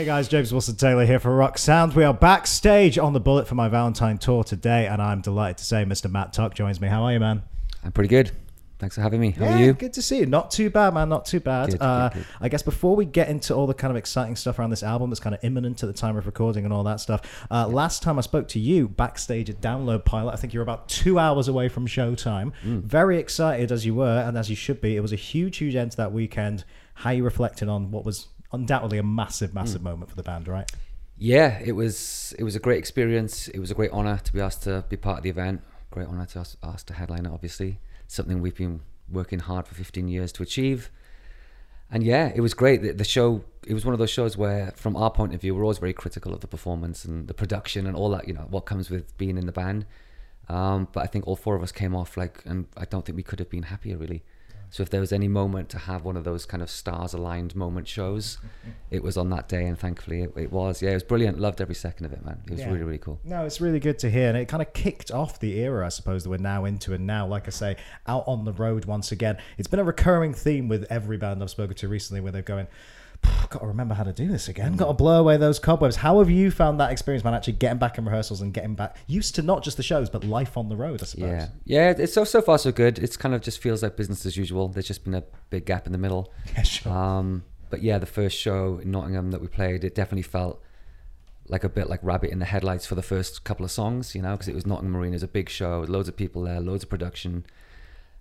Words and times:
Hey 0.00 0.06
guys, 0.06 0.28
James 0.28 0.50
Wilson 0.50 0.76
Taylor 0.76 1.04
here 1.04 1.18
for 1.18 1.36
Rock 1.36 1.58
Sound. 1.58 1.92
We 1.92 2.04
are 2.04 2.14
backstage 2.14 2.96
on 2.96 3.12
the 3.12 3.20
Bullet 3.20 3.46
for 3.46 3.54
my 3.54 3.68
Valentine 3.68 4.16
tour 4.16 4.42
today, 4.42 4.86
and 4.86 5.02
I'm 5.02 5.20
delighted 5.20 5.58
to 5.58 5.64
say 5.64 5.84
Mr. 5.84 6.10
Matt 6.10 6.32
Tuck 6.32 6.54
joins 6.54 6.80
me. 6.80 6.88
How 6.88 7.02
are 7.02 7.12
you, 7.12 7.20
man? 7.20 7.42
I'm 7.84 7.92
pretty 7.92 8.08
good. 8.08 8.30
Thanks 8.78 8.94
for 8.94 9.02
having 9.02 9.20
me. 9.20 9.32
How 9.32 9.44
yeah, 9.44 9.56
are 9.56 9.58
you? 9.58 9.72
Good 9.74 9.92
to 9.92 10.00
see 10.00 10.20
you. 10.20 10.24
Not 10.24 10.50
too 10.50 10.70
bad, 10.70 10.94
man. 10.94 11.10
Not 11.10 11.26
too 11.26 11.38
bad. 11.38 11.72
Good, 11.72 11.82
uh, 11.82 12.08
good, 12.08 12.14
good. 12.14 12.26
I 12.40 12.48
guess 12.48 12.62
before 12.62 12.96
we 12.96 13.04
get 13.04 13.28
into 13.28 13.54
all 13.54 13.66
the 13.66 13.74
kind 13.74 13.90
of 13.90 13.98
exciting 13.98 14.36
stuff 14.36 14.58
around 14.58 14.70
this 14.70 14.82
album 14.82 15.10
that's 15.10 15.20
kind 15.20 15.34
of 15.34 15.44
imminent 15.44 15.82
at 15.82 15.86
the 15.86 15.92
time 15.92 16.16
of 16.16 16.24
recording 16.24 16.64
and 16.64 16.72
all 16.72 16.84
that 16.84 17.00
stuff, 17.00 17.46
uh, 17.50 17.68
last 17.68 18.02
time 18.02 18.16
I 18.16 18.22
spoke 18.22 18.48
to 18.48 18.58
you 18.58 18.88
backstage 18.88 19.50
at 19.50 19.60
Download 19.60 20.02
Pilot, 20.02 20.32
I 20.32 20.36
think 20.36 20.54
you 20.54 20.60
were 20.60 20.64
about 20.64 20.88
two 20.88 21.18
hours 21.18 21.46
away 21.46 21.68
from 21.68 21.86
showtime. 21.86 22.52
Mm. 22.64 22.84
Very 22.84 23.18
excited 23.18 23.70
as 23.70 23.84
you 23.84 23.94
were, 23.94 24.24
and 24.26 24.38
as 24.38 24.48
you 24.48 24.56
should 24.56 24.80
be. 24.80 24.96
It 24.96 25.00
was 25.00 25.12
a 25.12 25.16
huge, 25.16 25.58
huge 25.58 25.74
end 25.74 25.90
to 25.90 25.98
that 25.98 26.12
weekend. 26.12 26.64
How 26.94 27.10
are 27.10 27.14
you 27.14 27.22
reflecting 27.22 27.68
on 27.68 27.90
what 27.90 28.06
was 28.06 28.28
undoubtedly 28.52 28.98
a 28.98 29.02
massive, 29.02 29.50
Mm. 29.50 29.54
massive 29.54 29.82
moment 29.82 30.10
for 30.10 30.16
the 30.16 30.22
band, 30.22 30.48
right? 30.48 30.70
Yeah, 31.16 31.58
it 31.64 31.72
was 31.72 32.34
it 32.38 32.44
was 32.44 32.56
a 32.56 32.60
great 32.60 32.78
experience. 32.78 33.48
It 33.48 33.58
was 33.58 33.70
a 33.70 33.74
great 33.74 33.90
honor 33.92 34.18
to 34.24 34.32
be 34.32 34.40
asked 34.40 34.62
to 34.62 34.84
be 34.88 34.96
part 34.96 35.18
of 35.18 35.22
the 35.24 35.30
event. 35.30 35.60
Great 35.90 36.08
honor 36.08 36.24
to 36.26 36.38
ask, 36.38 36.56
asked 36.62 36.86
to 36.88 36.94
headline 36.94 37.26
it. 37.26 37.32
Obviously, 37.32 37.78
something 38.06 38.40
we've 38.40 38.56
been 38.56 38.80
working 39.10 39.40
hard 39.40 39.66
for 39.66 39.74
15 39.74 40.08
years 40.08 40.32
to 40.32 40.42
achieve. 40.42 40.90
And 41.90 42.04
yeah, 42.04 42.30
it 42.34 42.40
was 42.40 42.54
great. 42.54 42.82
The, 42.82 42.92
the 42.92 43.04
show 43.04 43.44
it 43.66 43.74
was 43.74 43.84
one 43.84 43.92
of 43.92 43.98
those 43.98 44.10
shows 44.10 44.36
where, 44.36 44.72
from 44.76 44.96
our 44.96 45.10
point 45.10 45.34
of 45.34 45.40
view, 45.40 45.54
we're 45.54 45.62
always 45.62 45.78
very 45.78 45.92
critical 45.92 46.32
of 46.32 46.40
the 46.40 46.46
performance 46.46 47.04
and 47.04 47.28
the 47.28 47.34
production 47.34 47.86
and 47.86 47.94
all 47.96 48.08
that. 48.10 48.26
You 48.28 48.34
know 48.34 48.46
what 48.48 48.62
comes 48.62 48.88
with 48.88 49.16
being 49.18 49.36
in 49.36 49.46
the 49.46 49.52
band. 49.52 49.84
Um, 50.48 50.88
but 50.92 51.02
I 51.02 51.06
think 51.06 51.26
all 51.28 51.36
four 51.36 51.54
of 51.54 51.62
us 51.62 51.70
came 51.72 51.94
off 51.94 52.16
like, 52.16 52.42
and 52.46 52.66
I 52.76 52.84
don't 52.84 53.04
think 53.04 53.14
we 53.16 53.22
could 53.22 53.38
have 53.40 53.50
been 53.50 53.64
happier 53.64 53.96
really. 53.98 54.22
So 54.70 54.82
if 54.82 54.90
there 54.90 55.00
was 55.00 55.12
any 55.12 55.28
moment 55.28 55.68
to 55.70 55.78
have 55.78 56.04
one 56.04 56.16
of 56.16 56.24
those 56.24 56.46
kind 56.46 56.62
of 56.62 56.70
stars 56.70 57.12
aligned 57.12 57.56
moment 57.56 57.88
shows, 57.88 58.36
mm-hmm. 58.36 58.70
it 58.90 59.02
was 59.02 59.16
on 59.16 59.28
that 59.30 59.48
day, 59.48 59.66
and 59.66 59.78
thankfully 59.78 60.22
it, 60.22 60.32
it 60.36 60.52
was. 60.52 60.80
Yeah, 60.80 60.90
it 60.90 60.94
was 60.94 61.02
brilliant. 61.02 61.40
Loved 61.40 61.60
every 61.60 61.74
second 61.74 62.06
of 62.06 62.12
it, 62.12 62.24
man. 62.24 62.40
It 62.46 62.52
was 62.52 62.60
Yeah. 62.60 62.70
really 62.70 62.84
really 62.84 62.98
cool. 62.98 63.20
No, 63.24 63.44
it's 63.44 63.60
really 63.60 63.80
good 63.80 63.98
to 64.00 64.10
hear, 64.10 64.28
and 64.28 64.38
it 64.38 64.46
kind 64.46 64.62
of 64.62 64.72
kicked 64.72 65.10
off 65.10 65.40
the 65.40 65.58
era, 65.58 65.84
I 65.84 65.88
suppose, 65.88 66.22
that 66.22 66.30
we're 66.30 66.38
now 66.38 66.64
into. 66.64 66.94
And 66.94 67.06
now, 67.06 67.26
like 67.26 67.46
I 67.46 67.50
say, 67.50 67.76
out 68.06 68.24
on 68.26 68.44
the 68.44 68.52
road 68.52 68.84
once 68.84 69.12
again. 69.12 69.38
It's 69.58 69.68
been 69.68 69.80
a 69.80 69.84
recurring 69.84 70.34
theme 70.34 70.68
with 70.68 70.84
every 70.90 71.16
band 71.16 71.42
I've 71.42 71.50
spoken 71.50 71.76
to 71.76 71.88
recently, 71.88 72.20
where 72.20 72.32
they're 72.32 72.42
going, 72.42 72.68
"Got 73.50 73.60
to 73.60 73.66
remember 73.66 73.94
how 73.94 74.04
to 74.04 74.12
do 74.12 74.28
this 74.28 74.48
again. 74.48 74.76
Got 74.76 74.88
to 74.88 74.94
blow 74.94 75.20
away 75.20 75.36
those 75.36 75.58
cobwebs." 75.58 75.96
How 75.96 76.18
have 76.18 76.30
you 76.30 76.50
found 76.50 76.80
that 76.80 76.92
experience, 76.92 77.24
man? 77.24 77.34
Actually 77.34 77.54
getting 77.54 77.78
back 77.78 77.98
in 77.98 78.04
rehearsals 78.04 78.40
and 78.40 78.52
getting 78.52 78.74
back 78.74 78.96
used 79.06 79.34
to 79.36 79.42
not 79.42 79.62
just 79.62 79.76
the 79.76 79.82
shows, 79.82 80.08
but 80.10 80.24
life 80.24 80.56
on 80.56 80.68
the 80.68 80.76
road. 80.76 81.02
I 81.02 81.06
suppose. 81.06 81.28
Yeah, 81.28 81.48
yeah. 81.64 81.94
It's 81.96 82.12
so 82.12 82.24
so 82.24 82.40
far 82.40 82.58
so 82.58 82.72
good. 82.72 82.98
It's 82.98 83.16
kind 83.16 83.34
of 83.34 83.40
just 83.40 83.60
feels 83.60 83.82
like 83.82 83.96
business 83.96 84.24
as 84.26 84.36
usual. 84.36 84.68
There's 84.68 84.86
just 84.88 85.04
been 85.04 85.14
a 85.14 85.24
big 85.50 85.66
gap 85.66 85.86
in 85.86 85.92
the 85.92 85.98
middle. 85.98 86.32
Yeah, 86.54 86.62
sure. 86.62 86.92
Um, 86.92 87.44
but 87.70 87.82
yeah, 87.82 87.98
the 87.98 88.06
first 88.06 88.36
show 88.36 88.80
in 88.82 88.90
Nottingham 88.90 89.30
that 89.30 89.40
we 89.40 89.46
played, 89.46 89.84
it 89.84 89.94
definitely 89.94 90.22
felt 90.22 90.60
like 91.48 91.64
a 91.64 91.68
bit 91.68 91.88
like 91.88 92.00
rabbit 92.02 92.30
in 92.30 92.38
the 92.38 92.44
headlights 92.44 92.86
for 92.86 92.94
the 92.94 93.02
first 93.02 93.44
couple 93.44 93.64
of 93.64 93.70
songs, 93.70 94.14
you 94.14 94.22
know, 94.22 94.32
because 94.32 94.48
it 94.48 94.54
was 94.54 94.66
Nottingham 94.66 94.96
Arena. 94.96 95.12
It 95.12 95.16
was 95.16 95.22
a 95.22 95.28
big 95.28 95.48
show, 95.48 95.84
loads 95.88 96.08
of 96.08 96.16
people 96.16 96.42
there, 96.42 96.60
loads 96.60 96.84
of 96.84 96.90
production, 96.90 97.44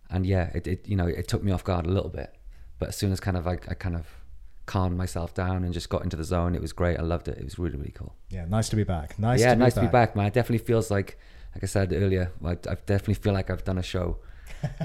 and 0.10 0.26
yeah, 0.26 0.50
it, 0.54 0.68
it 0.68 0.88
you 0.88 0.96
know 0.96 1.08
it 1.08 1.28
took 1.28 1.44
me 1.44 1.52
off 1.52 1.64
guard 1.64 1.86
a 1.86 1.90
little 1.90 2.10
bit. 2.10 2.36
But 2.80 2.90
as 2.90 2.96
soon 2.96 3.12
as 3.12 3.20
kind 3.20 3.38
of 3.38 3.48
I, 3.48 3.54
I 3.68 3.74
kind 3.74 3.96
of 3.96 4.08
calmed 4.70 4.96
myself 4.96 5.34
down 5.34 5.64
and 5.64 5.74
just 5.74 5.90
got 5.90 6.04
into 6.04 6.16
the 6.16 6.24
zone, 6.24 6.54
it 6.54 6.62
was 6.62 6.74
great. 6.74 7.00
I 7.00 7.02
loved 7.02 7.28
it. 7.28 7.40
It 7.40 7.44
was 7.44 7.58
really 7.58 7.76
really 7.76 7.92
cool. 7.92 8.14
yeah, 8.30 8.46
nice 8.46 8.70
to 8.70 8.76
be 8.76 8.84
back. 8.84 9.18
Nice. 9.18 9.40
yeah, 9.40 9.50
to 9.50 9.56
be 9.56 9.60
nice 9.60 9.74
back. 9.74 9.84
to 9.84 9.88
be 9.88 9.92
back, 9.92 10.16
man. 10.16 10.28
It 10.28 10.34
definitely 10.34 10.64
feels 10.64 10.92
like, 10.92 11.18
like 11.56 11.64
I 11.64 11.68
said 11.68 11.92
earlier, 11.92 12.32
I, 12.46 12.52
I 12.52 12.76
definitely 12.86 13.16
feel 13.16 13.34
like 13.34 13.50
I've 13.50 13.64
done 13.64 13.80
a 13.80 13.84
show. 13.84 14.18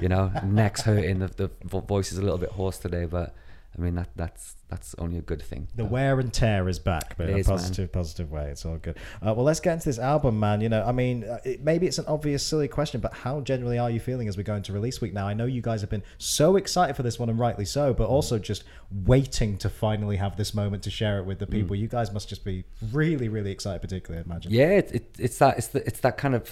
You 0.01 0.09
know, 0.09 0.31
neck's 0.43 0.81
hurting, 0.81 1.19
the, 1.19 1.27
the 1.67 1.81
voice 1.81 2.11
is 2.11 2.17
a 2.17 2.23
little 2.23 2.39
bit 2.39 2.49
hoarse 2.49 2.79
today, 2.79 3.05
but 3.05 3.35
I 3.77 3.81
mean 3.81 3.95
that 3.95 4.09
that's 4.15 4.55
that's 4.69 4.95
only 4.97 5.17
a 5.17 5.21
good 5.21 5.41
thing. 5.41 5.67
The 5.75 5.83
wear 5.85 6.19
and 6.19 6.31
tear 6.33 6.69
is 6.69 6.79
back, 6.79 7.17
but 7.17 7.27
It 7.27 7.31
in 7.31 7.35
a 7.35 7.39
is, 7.39 7.47
man. 7.47 7.57
positive, 7.57 7.91
positive 7.91 8.31
way. 8.31 8.49
It's 8.49 8.65
all 8.65 8.77
good. 8.77 8.97
Uh, 9.21 9.33
well, 9.33 9.43
let's 9.43 9.59
get 9.59 9.73
into 9.73 9.89
this 9.89 9.99
album, 9.99 10.39
man. 10.39 10.61
You 10.61 10.69
know, 10.69 10.83
I 10.83 10.91
mean, 10.91 11.23
uh, 11.25 11.39
it, 11.43 11.61
maybe 11.61 11.85
it's 11.85 11.97
an 11.97 12.05
obvious, 12.07 12.41
silly 12.45 12.67
question, 12.67 13.01
but 13.01 13.13
how 13.13 13.41
generally 13.41 13.77
are 13.77 13.91
you 13.91 13.99
feeling 13.99 14.27
as 14.27 14.37
we 14.37 14.43
go 14.43 14.55
into 14.55 14.71
release 14.73 15.01
week 15.01 15.13
now? 15.13 15.27
I 15.27 15.33
know 15.33 15.45
you 15.45 15.61
guys 15.61 15.81
have 15.81 15.89
been 15.89 16.03
so 16.17 16.55
excited 16.55 16.95
for 16.95 17.03
this 17.03 17.19
one, 17.19 17.29
and 17.29 17.37
rightly 17.37 17.65
so, 17.65 17.93
but 17.93 18.07
also 18.07 18.39
just 18.39 18.63
waiting 19.05 19.57
to 19.59 19.69
finally 19.69 20.15
have 20.15 20.37
this 20.37 20.53
moment 20.53 20.81
to 20.83 20.89
share 20.89 21.19
it 21.19 21.25
with 21.25 21.39
the 21.39 21.47
people. 21.47 21.75
You 21.75 21.87
guys 21.87 22.13
must 22.13 22.29
just 22.29 22.45
be 22.45 22.63
really, 22.93 23.27
really 23.27 23.51
excited, 23.51 23.81
particularly, 23.81 24.23
I 24.23 24.31
imagine. 24.31 24.51
Yeah, 24.53 24.69
it, 24.69 24.91
it, 24.93 25.15
it's 25.19 25.37
that 25.39 25.57
it's 25.57 25.67
the, 25.67 25.85
it's 25.85 25.99
that 25.99 26.17
kind 26.17 26.33
of 26.33 26.49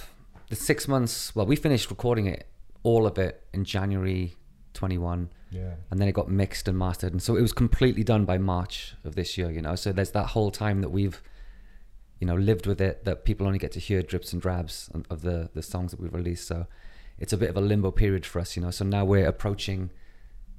the 0.50 0.56
six 0.58 0.88
months. 0.88 1.34
Well, 1.36 1.46
we 1.46 1.56
finished 1.56 1.90
recording 1.90 2.28
it, 2.28 2.48
all 2.84 3.08
of 3.08 3.18
it, 3.18 3.44
in 3.54 3.64
January 3.66 4.36
twenty 4.74 4.98
one. 4.98 5.30
Yeah. 5.54 5.76
and 5.92 6.00
then 6.00 6.08
it 6.08 6.14
got 6.14 6.30
mixed 6.30 6.68
and 6.68 6.78
mastered. 6.78 7.12
And 7.14 7.22
so 7.22 7.36
it 7.36 7.42
was 7.42 7.54
completely 7.54 8.04
done 8.04 8.26
by 8.26 8.38
march 8.38 8.96
of 9.04 9.16
this 9.16 9.38
year 9.38 9.52
you 9.52 9.62
know? 9.62 9.76
So 9.76 9.92
there's 9.92 10.12
that 10.12 10.28
whole 10.28 10.52
time 10.52 10.82
that 10.82 10.90
we've 10.90 11.22
you 12.20 12.28
know 12.28 12.36
lived 12.36 12.66
with 12.68 12.80
it 12.82 13.04
that 13.06 13.26
people 13.26 13.46
only 13.46 13.60
get 13.60 13.72
to 13.74 13.80
hear 13.80 14.02
drips 14.02 14.34
and 14.34 14.42
drabs 14.42 14.90
of- 15.10 15.22
the 15.22 15.50
the 15.54 15.62
songs 15.62 15.92
that 15.92 16.00
we've 16.00 16.14
released. 16.14 16.48
So 16.48 16.68
it's 17.20 17.34
a 17.34 17.38
bit 17.38 17.50
of 17.50 17.58
a 17.58 17.62
limbo 17.62 17.92
period 17.92 18.26
for 18.26 18.40
us 18.40 18.56
you 18.56 18.62
know? 18.64 18.72
So 18.72 18.84
now 18.86 19.06
we're 19.06 19.28
approaching 19.28 19.92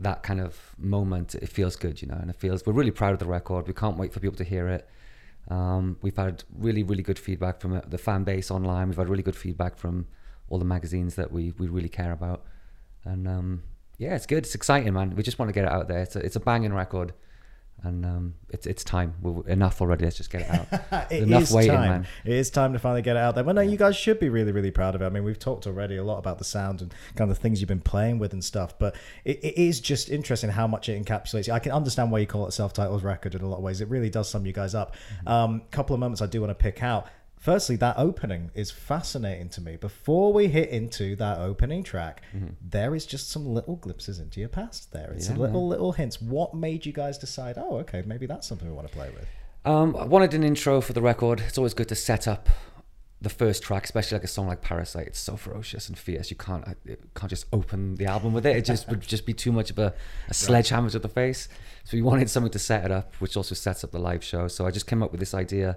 that 0.00 0.22
kind 0.22 0.40
of 0.40 0.74
moment. 0.78 1.34
It 1.34 1.48
feels 1.48 1.76
good 1.76 2.00
you 2.02 2.08
know? 2.08 2.18
And 2.22 2.30
it 2.30 2.36
feels 2.36 2.64
we're 2.64 2.72
really 2.72 2.90
proud 2.90 3.12
of 3.14 3.18
the 3.18 3.26
record. 3.38 3.66
We 3.66 3.74
can't 3.74 3.96
wait 3.96 4.12
for 4.12 4.20
people 4.20 4.36
to 4.36 4.44
hear 4.44 4.68
it. 4.68 4.88
Um, 5.48 5.98
we've 6.02 6.16
had 6.16 6.44
really 6.56 6.82
really 6.82 7.02
good 7.02 7.18
feedback 7.18 7.60
from 7.60 7.82
the 7.86 7.98
fan 7.98 8.24
base 8.24 8.50
online. 8.50 8.88
We've 8.88 8.96
had 8.96 9.08
really 9.08 9.22
good 9.30 9.36
feedback 9.36 9.76
from 9.76 10.06
all 10.48 10.58
the 10.58 10.64
magazines 10.76 11.14
that 11.16 11.32
we 11.32 11.52
we 11.58 11.66
really 11.68 11.88
care 11.88 12.12
about. 12.12 12.44
And 13.04 13.28
um, 13.28 13.62
yeah, 13.98 14.14
it's 14.14 14.26
good. 14.26 14.38
It's 14.38 14.54
exciting, 14.54 14.92
man. 14.92 15.14
We 15.16 15.22
just 15.22 15.38
want 15.38 15.48
to 15.48 15.52
get 15.52 15.64
it 15.64 15.72
out 15.72 15.88
there. 15.88 16.00
It's 16.00 16.16
a, 16.16 16.20
it's 16.20 16.36
a 16.36 16.40
banging 16.40 16.72
record, 16.72 17.12
and 17.82 18.04
um, 18.04 18.34
it's 18.50 18.66
it's 18.66 18.82
time. 18.82 19.14
We're, 19.22 19.46
enough 19.46 19.80
already. 19.80 20.04
Let's 20.04 20.16
just 20.16 20.30
get 20.30 20.42
it 20.42 20.50
out. 20.50 21.06
It 21.10 21.24
enough 21.24 21.42
is 21.42 21.52
waiting, 21.52 21.72
time. 21.72 21.88
man. 21.88 22.06
It 22.24 22.32
is 22.32 22.50
time 22.50 22.72
to 22.72 22.78
finally 22.78 23.02
get 23.02 23.16
it 23.16 23.20
out 23.20 23.34
there. 23.34 23.44
Well, 23.44 23.54
no, 23.54 23.60
you 23.60 23.76
guys 23.76 23.96
should 23.96 24.18
be 24.18 24.28
really, 24.28 24.52
really 24.52 24.70
proud 24.70 24.94
of 24.94 25.02
it. 25.02 25.06
I 25.06 25.10
mean, 25.10 25.22
we've 25.22 25.38
talked 25.38 25.66
already 25.66 25.96
a 25.96 26.04
lot 26.04 26.18
about 26.18 26.38
the 26.38 26.44
sound 26.44 26.80
and 26.82 26.94
kind 27.14 27.30
of 27.30 27.36
the 27.36 27.42
things 27.42 27.60
you've 27.60 27.68
been 27.68 27.80
playing 27.80 28.18
with 28.18 28.32
and 28.32 28.42
stuff, 28.42 28.78
but 28.78 28.96
it, 29.24 29.44
it 29.44 29.58
is 29.58 29.80
just 29.80 30.08
interesting 30.08 30.50
how 30.50 30.66
much 30.66 30.88
it 30.88 31.02
encapsulates. 31.02 31.52
I 31.52 31.58
can 31.58 31.72
understand 31.72 32.10
why 32.10 32.20
you 32.20 32.26
call 32.26 32.46
it 32.46 32.48
a 32.48 32.52
self-titled 32.52 33.04
record 33.04 33.34
in 33.34 33.42
a 33.42 33.48
lot 33.48 33.58
of 33.58 33.62
ways. 33.62 33.80
It 33.80 33.88
really 33.88 34.10
does 34.10 34.28
sum 34.28 34.46
you 34.46 34.52
guys 34.52 34.74
up. 34.74 34.96
A 35.26 35.32
um, 35.32 35.62
couple 35.70 35.94
of 35.94 36.00
moments 36.00 36.22
I 36.22 36.26
do 36.26 36.40
want 36.40 36.50
to 36.50 36.54
pick 36.54 36.82
out. 36.82 37.08
Firstly, 37.44 37.76
that 37.76 37.98
opening 37.98 38.50
is 38.54 38.70
fascinating 38.70 39.50
to 39.50 39.60
me. 39.60 39.76
Before 39.76 40.32
we 40.32 40.48
hit 40.48 40.70
into 40.70 41.14
that 41.16 41.40
opening 41.40 41.82
track, 41.82 42.22
there 42.62 42.94
is 42.94 43.04
just 43.04 43.28
some 43.30 43.44
little 43.46 43.76
glimpses 43.76 44.18
into 44.18 44.40
your 44.40 44.48
past 44.48 44.94
there. 44.94 45.12
It's 45.14 45.28
Yeah, 45.28 45.36
little, 45.36 45.68
little 45.68 45.92
hints. 45.92 46.22
What 46.22 46.54
made 46.54 46.86
you 46.86 46.92
guys 46.94 47.18
decide, 47.18 47.58
oh, 47.58 47.76
okay, 47.80 48.02
maybe 48.06 48.24
that's 48.24 48.46
something 48.46 48.66
we 48.66 48.72
want 48.74 48.88
to 48.88 48.94
play 48.94 49.10
with? 49.10 49.26
Um, 49.66 49.94
I 49.94 50.06
wanted 50.06 50.32
an 50.32 50.42
intro 50.42 50.80
for 50.80 50.94
the 50.94 51.02
record. 51.02 51.40
It's 51.46 51.58
always 51.58 51.74
good 51.74 51.88
to 51.88 51.94
set 51.94 52.26
up 52.26 52.48
the 53.20 53.28
first 53.28 53.62
track, 53.62 53.84
especially 53.84 54.16
like 54.16 54.24
a 54.24 54.28
song 54.28 54.46
like 54.46 54.62
Parasite. 54.62 55.06
It's 55.08 55.18
so 55.18 55.36
ferocious 55.36 55.90
and 55.90 55.98
fierce. 55.98 56.30
You 56.30 56.38
can't 56.38 56.66
I- 56.66 56.76
it 56.86 57.02
can't 57.14 57.28
just 57.28 57.44
open 57.52 57.96
the 57.96 58.06
album 58.06 58.32
with 58.32 58.46
it. 58.46 58.56
It 58.56 58.64
just 58.64 58.88
would 58.90 59.02
just 59.02 59.26
be 59.26 59.34
too 59.34 59.52
much 59.52 59.70
of 59.70 59.78
a, 59.78 59.92
a 60.30 60.34
sledgehammer 60.34 60.88
to 60.88 60.98
the 60.98 61.10
face. 61.10 61.50
So 61.84 61.98
we 61.98 62.02
wanted 62.02 62.30
something 62.30 62.52
to 62.52 62.58
set 62.58 62.86
it 62.86 62.90
up, 62.90 63.12
which 63.16 63.36
also 63.36 63.54
sets 63.54 63.84
up 63.84 63.90
the 63.90 63.98
live 63.98 64.24
show. 64.24 64.48
So 64.48 64.66
I 64.66 64.70
just 64.70 64.86
came 64.86 65.02
up 65.02 65.10
with 65.10 65.20
this 65.20 65.34
idea 65.34 65.76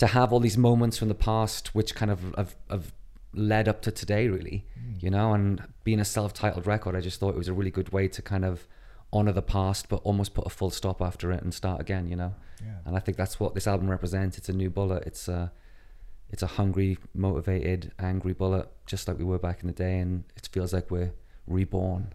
to 0.00 0.06
have 0.08 0.32
all 0.32 0.40
these 0.40 0.58
moments 0.58 0.98
from 0.98 1.08
the 1.08 1.14
past, 1.30 1.74
which 1.74 1.94
kind 1.94 2.10
of 2.10 2.18
have, 2.36 2.56
have 2.68 2.92
led 3.32 3.68
up 3.68 3.80
to 3.82 3.90
today, 3.90 4.28
really. 4.28 4.66
You 4.98 5.10
know, 5.10 5.32
and 5.32 5.62
being 5.84 6.00
a 6.00 6.04
self-titled 6.04 6.66
record, 6.66 6.94
I 6.96 7.00
just 7.00 7.20
thought 7.20 7.30
it 7.30 7.38
was 7.44 7.48
a 7.48 7.54
really 7.54 7.70
good 7.70 7.90
way 7.90 8.06
to 8.08 8.20
kind 8.22 8.44
of 8.44 8.66
honor 9.12 9.32
the 9.32 9.42
past, 9.58 9.88
but 9.88 10.00
almost 10.04 10.34
put 10.34 10.46
a 10.46 10.50
full 10.50 10.70
stop 10.70 11.00
after 11.00 11.32
it 11.32 11.42
and 11.42 11.52
start 11.54 11.80
again. 11.80 12.06
You 12.08 12.16
know, 12.16 12.34
Yeah. 12.62 12.72
and 12.86 12.96
I 12.96 13.00
think 13.00 13.16
that's 13.16 13.40
what 13.40 13.54
this 13.54 13.66
album 13.66 13.88
represents. 13.90 14.36
It's 14.38 14.48
a 14.48 14.52
new 14.52 14.70
bullet. 14.70 15.04
It's 15.06 15.28
a 15.28 15.52
it's 16.32 16.42
a 16.42 16.46
hungry, 16.58 16.96
motivated, 17.14 17.92
angry 17.98 18.32
bullet, 18.34 18.68
just 18.86 19.08
like 19.08 19.18
we 19.18 19.24
were 19.24 19.38
back 19.38 19.62
in 19.62 19.66
the 19.68 19.72
day, 19.74 19.98
and 19.98 20.24
it 20.36 20.48
feels 20.52 20.72
like 20.72 20.90
we're 20.90 21.12
reborn, 21.46 22.12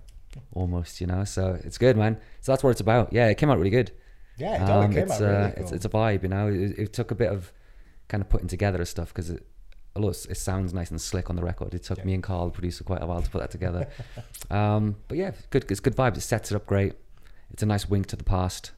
almost. 0.53 1.01
You 1.01 1.07
know, 1.07 1.23
so 1.23 1.59
it's 1.63 1.77
good, 1.77 1.97
man. 1.97 2.17
So 2.41 2.51
that's 2.51 2.63
what 2.63 2.69
it's 2.71 2.81
about. 2.81 3.13
Yeah, 3.13 3.27
it 3.29 3.37
came 3.37 3.49
out 3.49 3.57
really 3.57 3.69
good. 3.81 3.91
Yeah, 4.37 4.63
it, 4.63 4.69
Um, 4.69 4.91
came 4.93 5.03
it's 5.03 5.11
out 5.13 5.21
uh, 5.21 5.25
really 5.25 5.53
it's 5.57 5.71
it's 5.71 5.85
a 5.85 5.89
vibe, 5.89 6.23
you 6.23 6.29
know. 6.29 6.47
It, 6.47 6.77
it 6.79 6.93
took 6.93 7.11
a 7.11 7.15
bit 7.15 7.29
of 7.31 7.51
kind 8.07 8.21
of 8.21 8.29
putting 8.29 8.47
together 8.47 8.77
the 8.77 8.85
stuff 8.85 9.09
because 9.09 9.29
it, 9.29 9.45
although 9.95 10.09
it 10.09 10.37
sounds 10.37 10.73
nice 10.73 10.91
and 10.91 10.99
slick 11.01 11.29
on 11.29 11.35
the 11.35 11.43
record, 11.43 11.73
it 11.73 11.83
took 11.83 11.99
Yeah. 11.99 12.03
me 12.05 12.13
and 12.15 12.23
Carl, 12.23 12.45
the 12.45 12.51
producer, 12.51 12.83
quite 12.83 13.01
a 13.01 13.05
while 13.05 13.21
to 13.21 13.29
put 13.29 13.39
that 13.39 13.51
together. 13.51 13.87
um, 14.51 14.95
but 15.07 15.17
yeah, 15.17 15.31
good. 15.49 15.69
It's 15.71 15.79
good 15.79 15.95
vibes. 15.95 16.17
It 16.17 16.21
sets 16.21 16.51
it 16.51 16.55
up 16.55 16.65
great. 16.65 16.93
It's 17.51 17.63
a 17.63 17.65
nice 17.65 17.87
wink 17.89 18.07
to 18.07 18.15
the 18.15 18.23
past, 18.23 18.71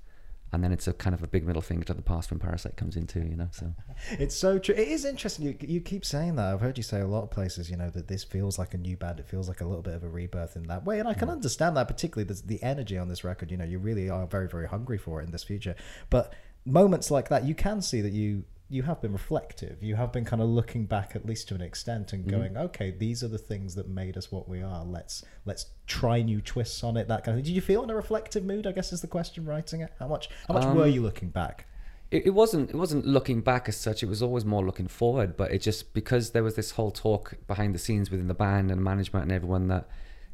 and 0.54 0.64
then 0.64 0.72
it's 0.72 0.88
a 0.88 0.94
kind 0.94 1.14
of 1.16 1.24
a 1.24 1.28
big 1.28 1.46
middle 1.48 1.62
finger 1.62 1.84
to 1.86 1.94
the 1.94 2.02
past 2.02 2.30
when 2.30 2.40
Parasite 2.40 2.76
comes 2.78 2.96
in 2.96 3.08
too. 3.08 3.22
You 3.22 3.36
know, 3.36 3.48
so 3.52 3.74
It's 4.12 4.36
so 4.36 4.60
true. 4.60 4.76
It 4.76 4.88
is 4.90 5.04
interesting. 5.06 5.46
You, 5.46 5.56
you 5.62 5.82
keep 5.82 6.06
saying 6.06 6.36
that. 6.36 6.54
I've 6.54 6.62
heard 6.62 6.78
you 6.78 6.84
say 6.84 7.00
a 7.02 7.08
lot 7.08 7.24
of 7.24 7.32
places, 7.32 7.70
you 7.72 7.78
know, 7.78 7.90
that 7.90 8.08
this 8.08 8.24
feels 8.24 8.60
like 8.60 8.74
a 8.74 8.78
new 8.78 8.96
band. 8.96 9.20
It 9.20 9.28
feels 9.28 9.48
like 9.48 9.62
a 9.62 9.66
little 9.66 9.82
bit 9.82 9.96
of 9.96 10.04
a 10.04 10.10
rebirth 10.10 10.56
in 10.56 10.64
that 10.64 10.86
way. 10.86 11.00
And 11.00 11.08
I 11.08 11.14
can 11.16 11.30
understand 11.30 11.76
that, 11.78 11.88
particularly 11.88 12.32
the, 12.32 12.42
the 12.46 12.62
energy 12.64 12.98
on 12.98 13.08
this 13.08 13.24
record. 13.24 13.50
You 13.52 13.58
know, 13.58 13.66
you 13.66 13.80
really 13.80 14.10
are 14.10 14.28
very, 14.28 14.48
very 14.48 14.68
hungry 14.68 14.98
for 15.00 15.22
it 15.22 15.26
in 15.26 15.32
this 15.32 15.44
future. 15.44 15.76
But 16.10 16.34
moments 16.66 17.10
like 17.10 17.30
that, 17.30 17.44
you 17.46 17.56
can 17.56 17.82
see 17.82 18.02
that 18.02 18.12
you 18.14 18.44
you 18.70 18.84
have 18.84 19.02
been 19.02 19.14
reflective. 19.14 19.82
You 19.82 19.96
have 19.96 20.12
been 20.12 20.26
kind 20.26 20.42
of 20.42 20.50
looking 20.50 20.86
back, 20.86 21.16
at 21.16 21.26
least 21.26 21.48
to 21.50 21.56
an 21.56 21.62
extent, 21.62 22.12
and 22.12 22.28
going, 22.28 22.58
okay, 22.58 22.92
these 22.92 23.24
are 23.24 23.30
the 23.30 23.38
things 23.38 23.76
that 23.76 23.88
made 23.88 24.18
us 24.18 24.32
what 24.32 24.50
we 24.50 24.62
are. 24.62 24.84
Let's 24.84 25.24
let's 25.46 25.68
try 25.86 26.22
new 26.22 26.42
twists 26.42 26.84
on 26.84 26.98
it. 26.98 27.08
That 27.08 27.24
kind 27.24 27.38
of 27.38 27.44
thing. 27.44 27.46
Did 27.46 27.56
you 27.56 27.62
feel 27.62 27.84
in 27.84 27.90
a 27.90 27.96
reflective 27.96 28.44
mood? 28.44 28.68
I 28.68 28.74
guess 28.74 28.92
is 28.92 29.02
the 29.02 29.08
question. 29.08 29.46
Writing 29.46 29.82
it, 29.82 29.94
how 30.00 30.08
much 30.08 30.30
how 30.48 30.56
much 30.56 30.66
were 30.66 30.84
Um, 30.84 30.92
you 30.92 31.02
looking 31.02 31.30
back? 31.30 31.66
it, 32.12 32.26
it 32.28 32.30
wasn't 32.32 32.70
it 32.70 32.76
wasn't 32.76 33.06
looking 33.06 33.42
back 33.42 33.70
as 33.70 33.78
such. 33.78 34.04
It 34.04 34.08
was 34.08 34.22
always 34.22 34.44
more 34.44 34.66
looking 34.66 34.88
forward. 34.88 35.38
But 35.38 35.52
it 35.52 35.60
just 35.60 35.94
because 35.94 36.32
there 36.32 36.44
was 36.44 36.56
this 36.56 36.72
whole 36.72 36.92
talk 36.92 37.36
behind 37.48 37.74
the 37.74 37.80
scenes 37.80 38.12
within 38.12 38.28
the 38.28 38.34
band 38.34 38.70
and 38.72 38.84
management 38.84 39.24
and 39.24 39.32
everyone 39.32 39.70
that 39.70 39.88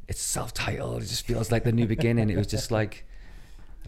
it's 0.08 0.20
self-titled. 0.20 1.02
It 1.02 1.06
just 1.06 1.24
feels 1.24 1.52
like 1.52 1.64
the 1.64 1.72
new 1.72 1.86
beginning. 1.86 2.30
It 2.30 2.36
was 2.36 2.46
just 2.46 2.70
like, 2.70 3.06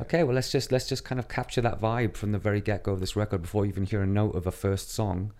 okay, 0.00 0.22
well 0.22 0.34
let's 0.34 0.50
just 0.50 0.72
let's 0.72 0.88
just 0.88 1.04
kind 1.04 1.19
of 1.19 1.28
capture 1.28 1.60
that 1.60 1.81
vibe 1.81 2.16
from 2.16 2.32
the 2.32 2.38
very 2.38 2.60
get-go 2.60 2.93
of 2.93 3.00
this 3.00 3.16
record 3.16 3.43
before 3.43 3.64
you 3.64 3.70
even 3.70 3.84
hear 3.84 4.02
a 4.02 4.06
note 4.06 4.34
of 4.34 4.46
a 4.46 4.52
first 4.52 4.90
song. 4.90 5.32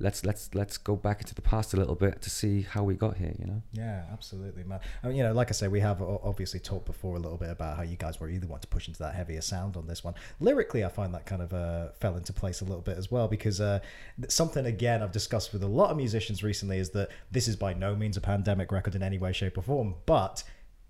Let's 0.00 0.24
let's 0.24 0.52
let's 0.56 0.76
go 0.76 0.96
back 0.96 1.20
into 1.20 1.36
the 1.36 1.42
past 1.42 1.72
a 1.72 1.76
little 1.76 1.94
bit 1.94 2.20
to 2.22 2.28
see 2.28 2.62
how 2.62 2.82
we 2.82 2.94
got 2.94 3.16
here. 3.16 3.32
You 3.38 3.46
know. 3.46 3.62
Yeah, 3.72 4.02
absolutely, 4.12 4.64
man. 4.64 4.80
I 5.04 5.06
mean, 5.06 5.16
you 5.16 5.22
know, 5.22 5.32
like 5.32 5.50
I 5.50 5.52
say, 5.52 5.68
we 5.68 5.78
have 5.78 6.02
obviously 6.02 6.58
talked 6.58 6.86
before 6.86 7.14
a 7.14 7.20
little 7.20 7.38
bit 7.38 7.50
about 7.50 7.76
how 7.76 7.84
you 7.84 7.96
guys 7.96 8.18
were 8.18 8.28
either 8.28 8.48
want 8.48 8.62
to 8.62 8.68
push 8.68 8.88
into 8.88 8.98
that 8.98 9.14
heavier 9.14 9.40
sound 9.40 9.76
on 9.76 9.86
this 9.86 10.02
one. 10.02 10.14
Lyrically, 10.40 10.84
I 10.84 10.88
find 10.88 11.14
that 11.14 11.26
kind 11.26 11.42
of 11.42 11.54
uh, 11.54 11.90
fell 12.00 12.16
into 12.16 12.32
place 12.32 12.60
a 12.60 12.64
little 12.64 12.82
bit 12.82 12.98
as 12.98 13.12
well 13.12 13.28
because 13.28 13.60
uh, 13.60 13.78
something 14.26 14.66
again 14.66 15.00
I've 15.00 15.12
discussed 15.12 15.52
with 15.52 15.62
a 15.62 15.68
lot 15.68 15.90
of 15.90 15.96
musicians 15.96 16.42
recently 16.42 16.78
is 16.78 16.90
that 16.90 17.10
this 17.30 17.46
is 17.46 17.54
by 17.54 17.72
no 17.72 17.94
means 17.94 18.16
a 18.16 18.20
pandemic 18.20 18.72
record 18.72 18.96
in 18.96 19.02
any 19.04 19.18
way, 19.18 19.32
shape, 19.32 19.56
or 19.56 19.62
form, 19.62 19.94
but 20.06 20.42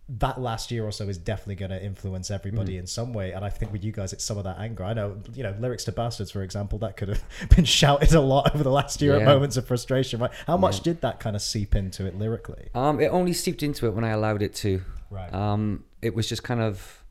that 0.06 0.38
last 0.38 0.70
year 0.70 0.84
or 0.84 0.92
so 0.92 1.08
is 1.08 1.16
definitely 1.16 1.54
going 1.54 1.70
to 1.70 1.82
influence 1.82 2.30
everybody 2.30 2.76
in 2.76 2.86
some 2.86 3.14
way. 3.14 3.32
And 3.32 3.42
I 3.42 3.48
think 3.48 3.72
with 3.72 3.82
you 3.82 3.90
guys, 3.90 4.12
it's 4.12 4.22
some 4.22 4.36
of 4.36 4.44
that 4.44 4.58
anger. 4.58 4.84
I 4.84 4.92
know, 4.92 5.16
you 5.32 5.42
know, 5.42 5.54
lyrics 5.58 5.84
to 5.84 5.92
bastards, 5.92 6.30
for 6.30 6.42
example, 6.42 6.78
that 6.80 6.98
could 6.98 7.08
have 7.08 7.24
been 7.56 7.64
shouted 7.64 8.12
a 8.12 8.20
lot 8.20 8.54
over 8.54 8.62
the 8.62 8.70
last 8.70 9.00
year 9.00 9.16
at 9.16 9.24
moments 9.24 9.56
of 9.56 9.66
frustration. 9.66 10.20
Right? 10.20 10.30
How 10.46 10.58
much 10.58 10.80
did 10.80 11.00
that 11.00 11.20
kind 11.20 11.34
of 11.34 11.40
seep 11.40 11.74
into 11.74 12.04
it 12.06 12.18
lyrically? 12.18 12.68
Um, 12.74 13.00
it 13.00 13.06
only 13.06 13.32
seeped 13.32 13.62
into 13.62 13.86
it 13.86 13.94
when 13.94 14.04
I 14.04 14.10
allowed 14.10 14.42
it 14.42 14.54
to. 14.56 14.82
Right. 15.10 15.32
Um, 15.32 15.84
it 16.02 16.14
was 16.14 16.28
just 16.28 16.42
kind 16.42 16.60
of 16.60 17.02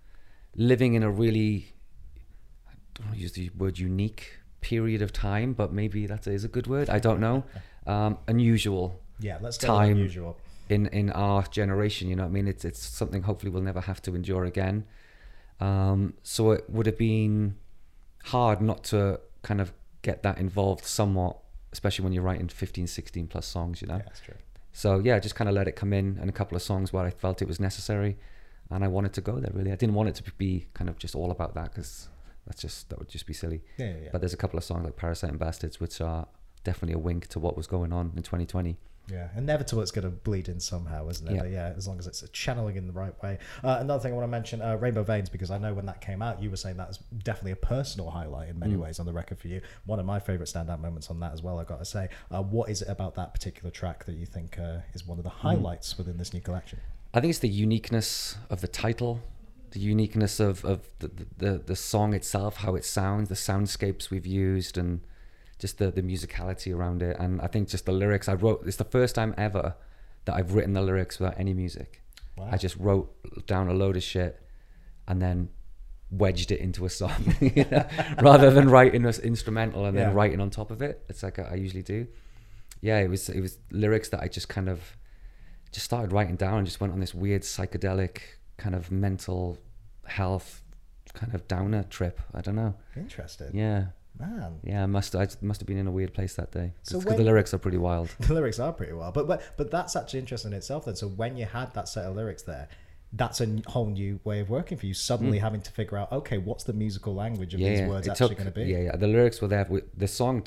living 0.55 0.93
in 0.93 1.01
a 1.01 1.09
really, 1.09 1.73
I 2.69 2.73
don't 2.93 3.07
want 3.07 3.17
to 3.17 3.21
use 3.23 3.31
the 3.31 3.49
word 3.57 3.79
unique 3.79 4.37
period 4.61 5.01
of 5.01 5.11
time, 5.11 5.53
but 5.53 5.73
maybe 5.73 6.05
that 6.05 6.27
is 6.27 6.43
a 6.43 6.47
good 6.47 6.67
word. 6.67 6.89
I 6.89 6.99
don't 6.99 7.19
know. 7.19 7.43
Um, 7.85 8.17
unusual 8.29 8.97
Yeah, 9.19 9.39
let's 9.41 9.57
Time. 9.57 9.91
unusual. 9.91 10.37
In 10.69 10.87
in 10.87 11.09
our 11.11 11.43
generation. 11.43 12.09
You 12.09 12.15
know, 12.15 12.23
what 12.23 12.29
I 12.29 12.33
mean, 12.33 12.47
it's 12.47 12.65
it's 12.65 12.79
something 12.79 13.23
hopefully 13.23 13.51
we'll 13.51 13.63
never 13.63 13.81
have 13.81 14.01
to 14.03 14.15
endure 14.15 14.45
again. 14.45 14.85
Um, 15.59 16.13
so 16.23 16.51
it 16.51 16.69
would 16.69 16.85
have 16.85 16.97
been 16.97 17.55
hard 18.25 18.61
not 18.61 18.83
to 18.85 19.19
kind 19.41 19.61
of 19.61 19.73
get 20.01 20.23
that 20.23 20.37
involved 20.37 20.85
somewhat, 20.85 21.37
especially 21.71 22.03
when 22.03 22.13
you're 22.13 22.23
writing 22.23 22.47
15, 22.47 22.87
16 22.87 23.27
plus 23.27 23.45
songs. 23.45 23.81
You 23.81 23.87
know. 23.87 23.97
Yeah, 23.97 24.03
that's 24.05 24.19
true. 24.21 24.35
So 24.71 24.99
yeah, 24.99 25.19
just 25.19 25.35
kind 25.35 25.49
of 25.49 25.55
let 25.55 25.67
it 25.67 25.75
come 25.75 25.93
in 25.93 26.17
and 26.19 26.29
a 26.29 26.33
couple 26.33 26.55
of 26.55 26.61
songs 26.61 26.91
where 26.91 27.05
I 27.05 27.11
felt 27.11 27.41
it 27.41 27.47
was 27.47 27.59
necessary, 27.59 28.17
and 28.69 28.83
I 28.83 28.87
wanted 28.87 29.13
to 29.13 29.21
go 29.21 29.39
there. 29.39 29.51
Really, 29.53 29.71
I 29.71 29.75
didn't 29.75 29.95
want 29.95 30.09
it 30.09 30.15
to 30.15 30.31
be 30.33 30.67
kind 30.73 30.89
of 30.89 30.97
just 30.97 31.15
all 31.15 31.31
about 31.31 31.53
that 31.55 31.71
because 31.71 32.09
that's 32.47 32.61
just 32.61 32.89
that 32.89 32.99
would 32.99 33.09
just 33.09 33.27
be 33.27 33.33
silly. 33.33 33.61
Yeah, 33.77 33.85
yeah, 33.85 33.95
yeah. 34.03 34.09
But 34.11 34.21
there's 34.21 34.33
a 34.33 34.37
couple 34.37 34.57
of 34.57 34.63
songs 34.63 34.83
like 34.83 34.95
Parasite 34.95 35.29
and 35.29 35.39
Bastards 35.39 35.79
which 35.79 36.01
are 36.01 36.27
definitely 36.63 36.93
a 36.93 36.99
wink 36.99 37.27
to 37.27 37.39
what 37.39 37.55
was 37.55 37.67
going 37.67 37.93
on 37.93 38.13
in 38.15 38.23
2020. 38.23 38.77
Yeah, 39.11 39.27
inevitable 39.35 39.81
it's 39.81 39.91
going 39.91 40.05
to 40.05 40.11
bleed 40.11 40.47
in 40.47 40.61
somehow, 40.61 41.09
isn't 41.09 41.27
it? 41.27 41.33
Yeah. 41.33 41.41
But 41.41 41.49
yeah, 41.51 41.73
as 41.75 41.87
long 41.89 41.99
as 41.99 42.07
it's 42.07 42.23
channeling 42.31 42.77
in 42.77 42.87
the 42.87 42.93
right 42.93 43.13
way. 43.21 43.37
Uh, 43.63 43.77
another 43.81 44.01
thing 44.01 44.13
I 44.13 44.15
want 44.15 44.23
to 44.25 44.31
mention, 44.31 44.61
uh, 44.61 44.75
Rainbow 44.77 45.03
Veins, 45.03 45.27
because 45.27 45.51
I 45.51 45.57
know 45.57 45.73
when 45.73 45.85
that 45.87 45.99
came 45.99 46.21
out, 46.21 46.41
you 46.41 46.49
were 46.49 46.55
saying 46.55 46.77
that 46.77 46.87
was 46.87 46.99
definitely 47.21 47.51
a 47.51 47.57
personal 47.57 48.09
highlight 48.11 48.47
in 48.49 48.55
Mm. 48.55 48.59
many 48.59 48.75
ways 48.77 48.99
on 48.99 49.05
the 49.05 49.11
record 49.11 49.39
for 49.39 49.49
you. 49.49 49.59
One 49.85 49.99
of 49.99 50.05
my 50.05 50.19
favourite 50.19 50.47
standout 50.47 50.79
moments 50.79 51.09
on 51.09 51.19
that 51.19 51.33
as 51.33 51.41
well, 51.43 51.59
I've 51.59 51.67
got 51.67 51.79
to 51.79 51.85
say. 51.85 52.07
Uh, 52.31 52.41
what 52.41 52.69
is 52.69 52.81
it 52.81 52.87
about 52.87 53.15
that 53.15 53.33
particular 53.33 53.71
track 53.71 54.05
that 54.05 54.15
you 54.15 54.25
think 54.25 54.57
uh, 54.57 54.77
is 54.93 55.05
one 55.05 55.17
of 55.17 55.25
the 55.25 55.29
Mm. 55.31 55.33
highlights 55.33 55.97
within 55.97 56.17
this 56.17 56.33
new 56.33 56.39
collection? 56.41 56.79
I 57.13 57.19
think 57.19 57.29
it's 57.31 57.39
the 57.39 57.49
uniqueness 57.49 58.37
of 58.49 58.61
the 58.61 58.67
title, 58.69 59.19
the 59.71 59.79
uniqueness 59.79 60.39
of, 60.39 60.63
of 60.63 60.89
the, 60.99 61.11
the, 61.37 61.57
the 61.57 61.75
song 61.75 62.13
itself, 62.13 62.57
how 62.57 62.75
it 62.75 62.85
sounds, 62.85 63.27
the 63.27 63.35
soundscapes 63.35 64.09
we've 64.09 64.25
used, 64.25 64.77
and 64.77 65.01
just 65.63 65.77
the, 65.77 65.89
the 65.89 66.01
musicality 66.01 66.75
around 66.75 67.01
it. 67.01 67.15
And 67.21 67.39
I 67.39 67.47
think 67.47 67.69
just 67.69 67.85
the 67.85 67.93
lyrics 67.93 68.27
I 68.27 68.33
wrote, 68.33 68.63
it's 68.65 68.75
the 68.75 68.83
first 68.83 69.15
time 69.15 69.33
ever 69.37 69.75
that 70.25 70.35
I've 70.35 70.53
written 70.55 70.73
the 70.73 70.81
lyrics 70.81 71.19
without 71.19 71.39
any 71.39 71.53
music. 71.53 72.01
Wow. 72.37 72.49
I 72.51 72.57
just 72.57 72.75
wrote 72.75 73.07
down 73.47 73.69
a 73.69 73.73
load 73.73 73.95
of 73.95 74.03
shit 74.03 74.41
and 75.07 75.21
then 75.21 75.47
wedged 76.11 76.51
it 76.51 76.59
into 76.59 76.83
a 76.83 76.89
song 76.89 77.33
you 77.39 77.65
know, 77.71 77.85
rather 78.21 78.51
than 78.51 78.69
writing 78.69 79.05
an 79.05 79.13
instrumental 79.23 79.85
and 79.85 79.97
then 79.97 80.13
writing 80.13 80.41
on 80.41 80.49
top 80.49 80.69
of 80.69 80.81
it. 80.81 81.05
It's 81.07 81.23
like 81.23 81.39
uh, 81.39 81.47
I 81.49 81.55
usually 81.55 81.81
do. 81.81 82.07
Yeah, 82.81 82.99
it 82.99 83.09
was 83.09 83.29
it 83.29 83.39
was 83.39 83.59
lyrics 83.71 84.09
that 84.09 84.19
I 84.19 84.27
just 84.27 84.49
kind 84.49 84.67
of 84.67 84.97
just 85.71 85.85
started 85.85 86.11
writing 86.11 86.35
down 86.35 86.57
and 86.57 86.67
just 86.67 86.81
went 86.81 86.91
on 86.91 86.99
this 86.99 87.13
weird 87.13 87.43
psychedelic 87.43 88.17
kind 88.57 88.75
of 88.75 88.91
mental 88.91 89.57
health 90.05 90.61
kind 91.13 91.33
of 91.33 91.47
downer 91.47 91.83
trip. 91.83 92.19
I 92.33 92.41
don't 92.41 92.55
know. 92.55 92.75
Interesting. 92.97 93.51
Yeah. 93.53 93.85
Man. 94.19 94.59
Yeah, 94.63 94.83
I 94.83 94.85
must 94.85 95.15
I 95.15 95.27
must 95.41 95.59
have 95.61 95.67
been 95.67 95.77
in 95.77 95.87
a 95.87 95.91
weird 95.91 96.13
place 96.13 96.35
that 96.35 96.51
day. 96.51 96.73
So 96.83 96.99
the 96.99 97.17
lyrics 97.23 97.53
are 97.53 97.57
pretty 97.57 97.77
wild. 97.79 98.09
The 98.19 98.33
lyrics 98.33 98.59
are 98.59 98.71
pretty 98.71 98.93
wild, 98.93 99.13
but, 99.15 99.27
but 99.27 99.41
but 99.57 99.71
that's 99.71 99.95
actually 99.95 100.19
interesting 100.19 100.51
in 100.51 100.57
itself. 100.57 100.85
Then, 100.85 100.95
so 100.95 101.07
when 101.07 101.35
you 101.35 101.45
had 101.45 101.73
that 101.73 101.87
set 101.89 102.05
of 102.05 102.15
lyrics 102.15 102.43
there, 102.43 102.67
that's 103.13 103.41
a 103.41 103.61
whole 103.67 103.87
new 103.87 104.19
way 104.23 104.39
of 104.39 104.49
working 104.49 104.77
for 104.77 104.85
you. 104.85 104.93
Suddenly 104.93 105.39
having 105.39 105.61
to 105.61 105.71
figure 105.71 105.97
out, 105.97 106.11
okay, 106.11 106.37
what's 106.37 106.63
the 106.63 106.73
musical 106.73 107.13
language 107.13 107.53
of 107.53 107.59
yeah, 107.59 107.69
these 107.69 107.79
yeah. 107.81 107.87
words 107.87 108.07
It 108.07 108.11
actually 108.11 108.35
going 108.35 108.45
to 108.45 108.51
be? 108.51 108.63
Yeah, 108.63 108.79
yeah. 108.79 108.95
The 108.95 109.07
lyrics 109.07 109.41
were 109.41 109.47
there. 109.47 109.67
The 109.95 110.07
song, 110.07 110.45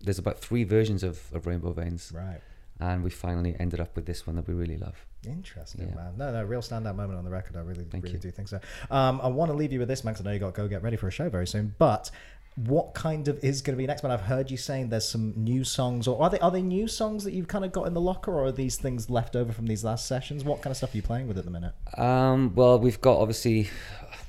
there's 0.00 0.18
about 0.18 0.38
three 0.38 0.64
versions 0.64 1.02
of, 1.02 1.20
of 1.32 1.46
Rainbow 1.46 1.72
Veins, 1.72 2.12
Right. 2.14 2.40
and 2.80 3.04
we 3.04 3.10
finally 3.10 3.54
ended 3.60 3.80
up 3.80 3.94
with 3.94 4.06
this 4.06 4.26
one 4.26 4.36
that 4.36 4.48
we 4.48 4.54
really 4.54 4.76
love. 4.76 5.06
Interesting, 5.26 5.88
Yeah. 5.88 5.94
man. 5.94 6.12
No, 6.16 6.32
no, 6.32 6.44
real 6.44 6.62
standout 6.62 6.96
moment 6.96 7.18
on 7.18 7.24
the 7.24 7.30
record. 7.30 7.56
I 7.56 7.60
really, 7.60 7.84
Thank 7.84 8.04
really 8.04 8.14
you. 8.14 8.20
do 8.20 8.30
think 8.30 8.48
so. 8.48 8.58
Um, 8.90 9.20
I 9.22 9.28
want 9.28 9.50
to 9.50 9.56
leave 9.56 9.72
you 9.72 9.78
with 9.78 9.88
this, 9.88 10.02
man, 10.02 10.14
because 10.14 10.26
I 10.26 10.30
know 10.30 10.34
you 10.34 10.40
got 10.40 10.54
to 10.54 10.60
go 10.62 10.66
get 10.68 10.82
ready 10.82 10.96
for 10.96 11.06
a 11.06 11.12
show 11.12 11.28
very 11.28 11.46
soon. 11.46 11.74
But 11.78 12.10
what 12.56 12.94
kind 12.94 13.28
of 13.28 13.42
is 13.42 13.62
going 13.62 13.76
to 13.76 13.78
be 13.78 13.86
next, 13.86 14.02
But 14.02 14.10
I've 14.10 14.22
heard 14.22 14.50
you 14.50 14.56
saying 14.56 14.88
there's 14.88 15.08
some 15.08 15.32
new 15.36 15.64
songs, 15.64 16.06
or 16.06 16.22
are 16.22 16.30
they 16.30 16.38
are 16.40 16.50
they 16.50 16.62
new 16.62 16.88
songs 16.88 17.24
that 17.24 17.32
you've 17.32 17.48
kind 17.48 17.64
of 17.64 17.72
got 17.72 17.86
in 17.86 17.94
the 17.94 18.00
locker, 18.00 18.32
or 18.32 18.46
are 18.46 18.52
these 18.52 18.76
things 18.76 19.08
left 19.08 19.36
over 19.36 19.52
from 19.52 19.66
these 19.66 19.84
last 19.84 20.06
sessions? 20.06 20.44
What 20.44 20.62
kind 20.62 20.70
of 20.70 20.76
stuff 20.76 20.92
are 20.92 20.96
you 20.96 21.02
playing 21.02 21.28
with 21.28 21.38
at 21.38 21.44
the 21.44 21.50
minute? 21.50 21.74
Um, 21.96 22.54
well, 22.54 22.78
we've 22.78 23.00
got 23.00 23.18
obviously 23.18 23.70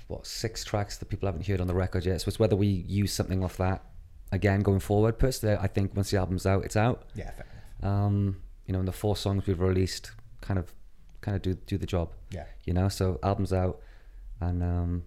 what 0.07 0.27
six 0.27 0.63
tracks 0.63 0.97
that 0.97 1.07
people 1.07 1.27
haven't 1.27 1.47
heard 1.47 1.61
on 1.61 1.67
the 1.67 1.73
record 1.73 2.05
yet. 2.05 2.21
So 2.21 2.27
it's 2.27 2.39
whether 2.39 2.55
we 2.55 2.67
use 2.67 3.11
something 3.13 3.43
off 3.43 3.57
that 3.57 3.83
again 4.31 4.61
going 4.61 4.79
forward. 4.79 5.17
Personally, 5.17 5.57
I 5.59 5.67
think 5.67 5.95
once 5.95 6.11
the 6.11 6.17
album's 6.17 6.45
out, 6.45 6.63
it's 6.63 6.75
out. 6.75 7.05
Yeah, 7.15 7.31
fair. 7.31 7.45
Um, 7.89 8.41
you 8.65 8.73
know, 8.73 8.79
and 8.79 8.87
the 8.87 8.93
four 8.93 9.15
songs 9.15 9.47
we've 9.47 9.59
released 9.59 10.11
kind 10.41 10.59
of 10.59 10.73
kind 11.21 11.35
of 11.35 11.41
do 11.41 11.55
do 11.55 11.77
the 11.77 11.85
job. 11.85 12.13
Yeah. 12.29 12.45
You 12.65 12.73
know, 12.73 12.87
so 12.87 13.19
album's 13.23 13.53
out, 13.53 13.81
and 14.39 14.61
um, 14.61 15.03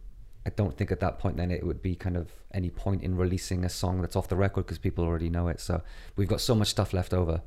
I 0.46 0.50
don't 0.50 0.76
think 0.76 0.92
at 0.92 1.00
that 1.00 1.18
point 1.18 1.36
then 1.36 1.50
it 1.50 1.64
would 1.64 1.80
be 1.80 1.94
kind 1.94 2.16
of 2.16 2.30
any 2.52 2.70
point 2.70 3.02
in 3.02 3.16
releasing 3.16 3.64
a 3.64 3.68
song 3.68 4.02
that's 4.02 4.14
off 4.14 4.28
the 4.28 4.36
record 4.36 4.66
because 4.66 4.78
people 4.78 5.04
already 5.04 5.30
know 5.30 5.48
it. 5.48 5.60
So 5.60 5.82
we've 6.16 6.28
got 6.28 6.40
so 6.40 6.54
much 6.54 6.68
stuff 6.68 6.92
left 6.92 7.14
over. 7.14 7.40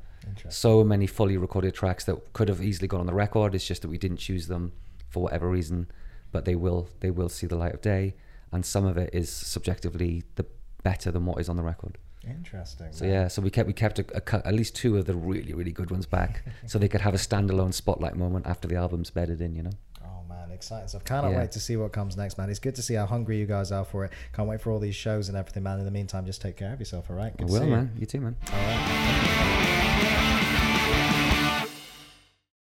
So 0.50 0.84
many 0.84 1.08
fully 1.08 1.38
recorded 1.38 1.74
tracks 1.76 2.04
that 2.06 2.34
could 2.34 2.50
have 2.50 2.62
easily 2.62 2.88
gone 2.88 3.02
on 3.02 3.06
the 3.06 3.14
record. 3.14 3.54
It's 3.56 3.68
just 3.68 3.84
that 3.84 3.88
we 3.90 3.98
didn't 3.98 4.18
choose 4.18 4.48
them 4.48 4.74
for 5.10 5.24
whatever 5.24 5.50
reason, 5.50 5.90
but 6.32 6.46
they 6.46 6.56
will 6.56 6.90
they 7.00 7.12
will 7.12 7.30
see 7.30 7.48
the 7.48 7.56
light 7.56 7.74
of 7.74 7.82
day, 7.82 8.16
and 8.52 8.66
some 8.66 8.86
of 8.86 8.98
it 8.98 9.12
is 9.14 9.32
subjectively 9.32 10.24
the 10.36 10.46
better 10.84 11.12
than 11.12 11.26
what 11.26 11.40
is 11.40 11.50
on 11.50 11.56
the 11.56 11.64
record. 11.64 11.98
Interesting. 12.28 12.88
So 12.92 13.06
yeah, 13.06 13.30
so 13.30 13.42
we 13.42 13.50
kept 13.50 13.68
we 13.68 13.74
kept 13.74 14.00
a, 14.00 14.06
a, 14.14 14.22
cut- 14.22 14.46
at 14.46 14.54
least 14.54 14.76
two 14.76 14.98
of 14.98 15.06
the 15.06 15.14
really 15.16 15.54
really 15.54 15.72
good 15.72 15.92
ones 15.92 16.06
back, 16.06 16.44
so 16.66 16.78
they 16.78 16.90
could 16.90 17.02
have 17.02 17.14
a 17.14 17.18
standalone 17.18 17.74
spotlight 17.74 18.16
moment 18.16 18.48
after 18.48 18.68
the 18.68 18.76
album's 18.76 19.10
bedded 19.10 19.40
in. 19.40 19.56
You 19.56 19.64
know 19.64 19.72
exciting 20.58 20.88
stuff. 20.88 21.06
Cannot 21.06 21.32
yeah. 21.32 21.40
wait 21.40 21.52
to 21.52 21.60
see 21.60 21.78
what 21.78 21.92
comes 21.92 22.18
next, 22.18 22.38
man. 22.38 22.50
It's 22.50 22.60
good 22.60 22.76
to 22.76 22.82
see 22.82 22.96
how 22.96 23.06
hungry 23.06 23.38
you 23.38 23.46
guys 23.46 23.72
are 23.72 23.86
for 23.86 24.04
it. 24.06 24.12
Can't 24.34 24.50
wait 24.50 24.60
for 24.60 24.72
all 24.72 24.80
these 24.80 24.96
shows 24.96 25.30
and 25.30 25.38
everything, 25.38 25.64
man. 25.64 25.80
In 25.80 25.86
the 25.86 25.92
meantime, 25.92 26.26
just 26.26 26.42
take 26.42 26.58
care 26.58 26.74
of 26.74 26.80
yourself, 26.80 27.10
all 27.10 27.16
right? 27.16 27.36
Good 27.38 27.50
I 27.50 27.52
will, 27.52 27.68
man. 27.68 27.92
You. 27.96 28.02
you 28.02 28.06
too, 28.06 28.22
man. 28.22 28.36
All 28.52 28.60
right. 28.60 30.34